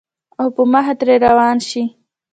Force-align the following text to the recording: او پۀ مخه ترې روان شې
او 0.39 0.47
پۀ 0.55 0.61
مخه 0.73 0.93
ترې 0.99 1.15
روان 1.25 1.57
شې 1.69 1.83